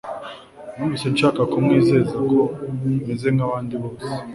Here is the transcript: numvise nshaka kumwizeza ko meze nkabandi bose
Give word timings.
numvise 0.75 1.05
nshaka 1.13 1.41
kumwizeza 1.51 2.15
ko 2.29 2.39
meze 3.07 3.27
nkabandi 3.35 3.75
bose 3.81 4.09